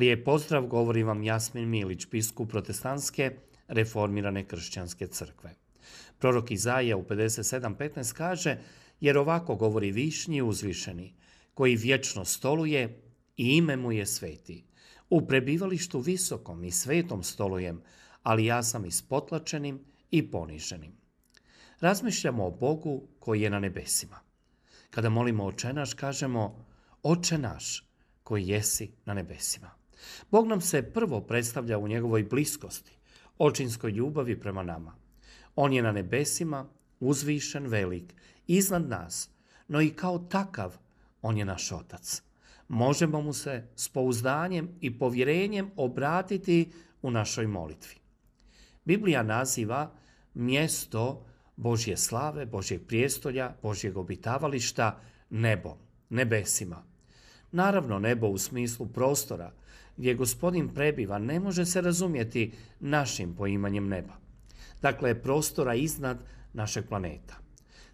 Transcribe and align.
Lijep 0.00 0.24
pozdrav, 0.24 0.66
govori 0.66 1.02
vam 1.02 1.22
Jasmin 1.22 1.68
Milić, 1.68 2.06
biskup 2.10 2.50
protestantske 2.50 3.36
reformirane 3.68 4.44
kršćanske 4.44 5.06
crkve. 5.06 5.54
Prorok 6.18 6.50
Izaija 6.50 6.96
u 6.96 7.02
57.15 7.02 8.14
kaže, 8.14 8.56
jer 9.00 9.18
ovako 9.18 9.56
govori 9.56 9.90
višnji 9.90 10.42
uzvišeni, 10.42 11.14
koji 11.54 11.76
vječno 11.76 12.24
stoluje 12.24 13.02
i 13.36 13.56
ime 13.56 13.76
mu 13.76 13.92
je 13.92 14.06
sveti. 14.06 14.64
U 15.10 15.26
prebivalištu 15.26 16.00
visokom 16.00 16.64
i 16.64 16.70
svetom 16.70 17.22
stolujem, 17.22 17.82
ali 18.22 18.44
ja 18.44 18.62
sam 18.62 18.84
ispotlačenim 18.84 19.84
i 20.10 20.30
poniženim. 20.30 20.92
Razmišljamo 21.80 22.46
o 22.46 22.50
Bogu 22.50 23.08
koji 23.18 23.40
je 23.40 23.50
na 23.50 23.58
nebesima. 23.58 24.20
Kada 24.90 25.08
molimo 25.08 25.44
oče 25.44 25.72
naš, 25.72 25.94
kažemo 25.94 26.66
oče 27.02 27.38
naš 27.38 27.84
koji 28.22 28.48
jesi 28.48 28.90
na 29.04 29.14
nebesima. 29.14 29.79
Bog 30.30 30.46
nam 30.46 30.60
se 30.60 30.92
prvo 30.92 31.20
predstavlja 31.20 31.78
u 31.78 31.88
njegovoj 31.88 32.24
bliskosti, 32.24 32.92
očinskoj 33.38 33.90
ljubavi 33.90 34.40
prema 34.40 34.62
nama. 34.62 34.94
On 35.56 35.72
je 35.72 35.82
na 35.82 35.92
nebesima, 35.92 36.68
uzvišen, 37.00 37.66
velik, 37.66 38.14
iznad 38.46 38.88
nas, 38.88 39.30
no 39.68 39.80
i 39.80 39.90
kao 39.90 40.18
takav 40.18 40.76
on 41.22 41.38
je 41.38 41.44
naš 41.44 41.72
otac. 41.72 42.22
Možemo 42.68 43.20
mu 43.20 43.32
se 43.32 43.68
s 43.76 43.88
pouzdanjem 43.88 44.68
i 44.80 44.98
povjerenjem 44.98 45.70
obratiti 45.76 46.72
u 47.02 47.10
našoj 47.10 47.46
molitvi. 47.46 47.94
Biblija 48.84 49.22
naziva 49.22 49.92
mjesto 50.34 51.26
Božje 51.56 51.96
slave, 51.96 52.46
Božjeg 52.46 52.86
prijestolja, 52.86 53.54
Božjeg 53.62 53.96
obitavališta 53.96 55.00
nebom, 55.30 55.78
nebesima. 56.08 56.89
Naravno, 57.52 57.98
nebo 57.98 58.26
u 58.26 58.38
smislu 58.38 58.86
prostora 58.86 59.52
gdje 59.96 60.14
gospodin 60.14 60.68
prebiva 60.68 61.18
ne 61.18 61.40
može 61.40 61.66
se 61.66 61.80
razumjeti 61.80 62.52
našim 62.80 63.34
poimanjem 63.34 63.88
neba. 63.88 64.14
Dakle, 64.82 65.22
prostora 65.22 65.74
iznad 65.74 66.18
našeg 66.52 66.88
planeta. 66.88 67.36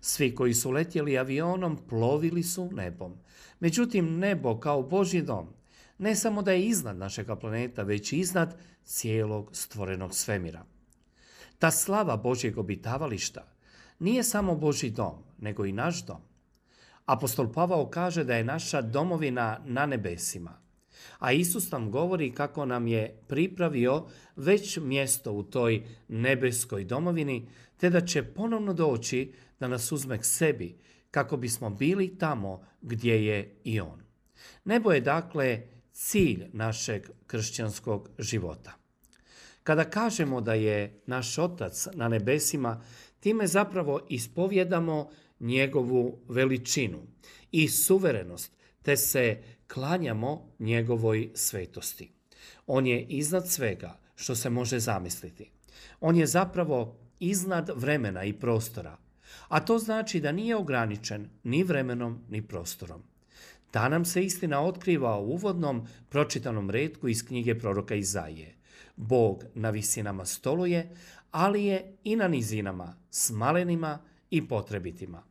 Svi 0.00 0.34
koji 0.34 0.54
su 0.54 0.70
letjeli 0.70 1.18
avionom 1.18 1.78
plovili 1.88 2.42
su 2.42 2.70
nebom. 2.72 3.14
Međutim, 3.60 4.18
nebo 4.18 4.60
kao 4.60 4.82
Božji 4.82 5.22
dom 5.22 5.48
ne 5.98 6.14
samo 6.14 6.42
da 6.42 6.52
je 6.52 6.66
iznad 6.66 6.96
našega 6.96 7.36
planeta, 7.36 7.82
već 7.82 8.12
iznad 8.12 8.56
cijelog 8.84 9.50
stvorenog 9.52 10.14
svemira. 10.14 10.64
Ta 11.58 11.70
slava 11.70 12.16
Božjeg 12.16 12.58
obitavališta 12.58 13.46
nije 13.98 14.24
samo 14.24 14.54
Božji 14.54 14.90
dom, 14.90 15.14
nego 15.38 15.66
i 15.66 15.72
naš 15.72 16.06
dom. 16.06 16.20
Apostol 17.06 17.52
Pavao 17.52 17.90
kaže 17.90 18.24
da 18.24 18.36
je 18.36 18.44
naša 18.44 18.82
domovina 18.82 19.60
na 19.64 19.86
nebesima, 19.86 20.58
a 21.18 21.32
Isus 21.32 21.70
nam 21.70 21.90
govori 21.90 22.34
kako 22.34 22.66
nam 22.66 22.86
je 22.86 23.22
pripravio 23.28 24.04
već 24.36 24.76
mjesto 24.76 25.32
u 25.32 25.42
toj 25.42 25.82
nebeskoj 26.08 26.84
domovini, 26.84 27.48
te 27.76 27.90
da 27.90 28.00
će 28.00 28.22
ponovno 28.22 28.72
doći 28.72 29.32
da 29.60 29.68
nas 29.68 29.92
uzme 29.92 30.18
k 30.18 30.24
sebi, 30.24 30.78
kako 31.10 31.36
bismo 31.36 31.70
bili 31.70 32.18
tamo 32.18 32.66
gdje 32.82 33.26
je 33.26 33.56
i 33.64 33.80
On. 33.80 34.02
Nebo 34.64 34.92
je 34.92 35.00
dakle 35.00 35.62
cilj 35.92 36.46
našeg 36.52 37.10
kršćanskog 37.26 38.08
života. 38.18 38.72
Kada 39.62 39.84
kažemo 39.84 40.40
da 40.40 40.54
je 40.54 41.00
naš 41.06 41.38
Otac 41.38 41.86
na 41.94 42.08
nebesima, 42.08 42.82
time 43.20 43.46
zapravo 43.46 44.00
ispovjedamo 44.08 45.10
njegovu 45.40 46.18
veličinu 46.28 46.98
i 47.52 47.68
suverenost, 47.68 48.52
te 48.82 48.96
se 48.96 49.42
klanjamo 49.66 50.52
njegovoj 50.58 51.30
svetosti. 51.34 52.10
On 52.66 52.86
je 52.86 53.02
iznad 53.02 53.48
svega 53.48 53.98
što 54.14 54.34
se 54.34 54.50
može 54.50 54.78
zamisliti. 54.78 55.50
On 56.00 56.16
je 56.16 56.26
zapravo 56.26 56.96
iznad 57.20 57.70
vremena 57.74 58.24
i 58.24 58.32
prostora, 58.32 58.96
a 59.48 59.60
to 59.60 59.78
znači 59.78 60.20
da 60.20 60.32
nije 60.32 60.56
ograničen 60.56 61.28
ni 61.44 61.64
vremenom 61.64 62.24
ni 62.28 62.42
prostorom. 62.42 63.02
Ta 63.70 63.88
nam 63.88 64.04
se 64.04 64.24
istina 64.24 64.62
otkriva 64.62 65.18
u 65.18 65.24
uvodnom 65.24 65.86
pročitanom 66.08 66.70
redku 66.70 67.08
iz 67.08 67.26
knjige 67.26 67.58
proroka 67.58 67.94
Izaije. 67.94 68.54
Bog 68.96 69.44
na 69.54 69.70
visinama 69.70 70.24
stoluje, 70.24 70.90
ali 71.30 71.64
je 71.64 71.96
i 72.04 72.16
na 72.16 72.28
nizinama, 72.28 72.96
smalenima 73.10 73.98
i 74.30 74.48
potrebitima. 74.48 75.22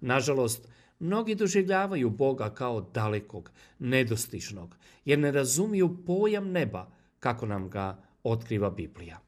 Nažalost, 0.00 0.68
mnogi 0.98 1.34
doživljavaju 1.34 2.10
Boga 2.10 2.54
kao 2.54 2.80
dalekog, 2.80 3.50
nedostižnog, 3.78 4.76
jer 5.04 5.18
ne 5.18 5.30
razumiju 5.32 6.04
pojam 6.06 6.50
neba 6.50 6.90
kako 7.20 7.46
nam 7.46 7.70
ga 7.70 8.02
otkriva 8.22 8.70
Biblija. 8.70 9.20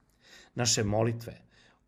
Naše 0.54 0.84
molitve 0.84 1.40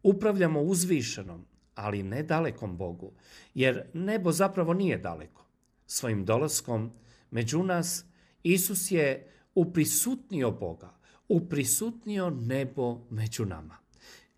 upravljamo 0.02 0.60
uzvišenom, 0.62 1.46
ali 1.74 2.02
ne 2.02 2.22
dalekom 2.22 2.76
Bogu, 2.76 3.12
jer 3.54 3.84
nebo 3.92 4.32
zapravo 4.32 4.74
nije 4.74 4.98
daleko. 4.98 5.44
Svojim 5.86 6.24
dolaskom 6.24 6.92
među 7.30 7.62
nas 7.62 8.04
Isus 8.42 8.90
je 8.90 9.32
uprisutnio 9.54 10.50
Boga, 10.50 10.94
uprisutnio 11.28 12.30
nebo 12.30 13.00
među 13.10 13.44
nama. 13.44 13.76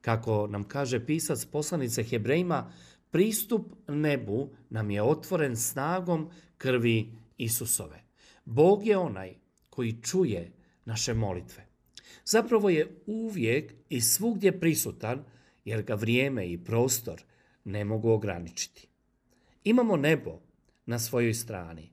Kako 0.02 0.46
nam 0.46 0.64
kaže 0.64 1.06
pisac 1.06 1.44
poslanice 1.44 2.02
Hebrejima, 2.02 2.72
pristup 3.10 3.72
nebu 3.88 4.50
nam 4.70 4.90
je 4.90 5.02
otvoren 5.02 5.56
snagom 5.56 6.30
krvi 6.58 7.12
Isusove. 7.38 8.02
Bog 8.44 8.86
je 8.86 8.98
onaj 8.98 9.34
koji 9.70 10.02
čuje 10.02 10.52
naše 10.84 11.14
molitve. 11.14 11.66
Zapravo 12.24 12.70
je 12.70 13.02
uvijek 13.06 13.74
i 13.88 14.00
svugdje 14.00 14.60
prisutan 14.60 15.24
jer 15.64 15.82
ga 15.82 15.94
vrijeme 15.94 16.52
i 16.52 16.64
prostor 16.64 17.22
ne 17.64 17.84
mogu 17.84 18.10
ograničiti. 18.10 18.88
Imamo 19.64 19.96
nebo 19.96 20.40
na 20.86 20.98
svojoj 20.98 21.34
strani. 21.34 21.92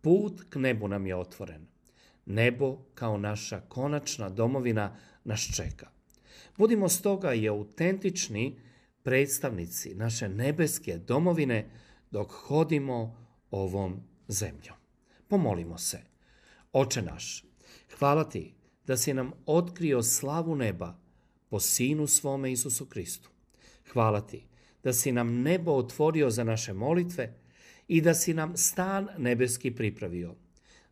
Put 0.00 0.44
k 0.50 0.56
nebu 0.56 0.88
nam 0.88 1.06
je 1.06 1.16
otvoren. 1.16 1.66
Nebo 2.26 2.78
kao 2.94 3.18
naša 3.18 3.60
konačna 3.60 4.28
domovina 4.28 4.96
nas 5.24 5.40
čeka. 5.56 5.97
Budimo 6.58 6.88
stoga 6.88 7.34
i 7.34 7.48
autentični 7.48 8.60
predstavnici 9.02 9.94
naše 9.94 10.28
nebeske 10.28 10.98
domovine 10.98 11.70
dok 12.10 12.32
hodimo 12.32 13.16
ovom 13.50 14.00
zemljom. 14.28 14.76
Pomolimo 15.28 15.78
se. 15.78 16.00
Oče 16.72 17.02
naš, 17.02 17.44
hvala 17.98 18.28
ti 18.28 18.54
da 18.86 18.96
si 18.96 19.14
nam 19.14 19.32
otkrio 19.46 20.02
slavu 20.02 20.56
neba 20.56 20.98
po 21.48 21.60
Sinu 21.60 22.06
svome 22.06 22.52
Isusu 22.52 22.86
Kristu. 22.86 23.30
Hvala 23.92 24.20
ti 24.20 24.46
da 24.84 24.92
si 24.92 25.12
nam 25.12 25.42
nebo 25.42 25.72
otvorio 25.72 26.30
za 26.30 26.44
naše 26.44 26.72
molitve 26.72 27.34
i 27.88 28.00
da 28.00 28.14
si 28.14 28.34
nam 28.34 28.56
stan 28.56 29.08
nebeski 29.18 29.70
pripravio. 29.74 30.34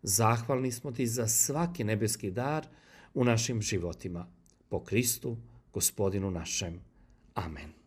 Zahvalni 0.03 0.73
smo 0.73 0.93
ti 0.93 1.07
za 1.07 1.29
svaki 1.29 1.85
nebeski 1.85 2.31
dar 2.31 2.67
u 3.15 3.25
našim 3.25 3.63
životima. 3.63 4.27
Po 4.69 4.85
Kristu, 4.85 5.37
gospodinu 5.77 6.31
našem. 6.33 6.81
Amen. 7.37 7.86